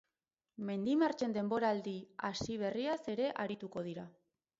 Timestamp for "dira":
3.91-4.07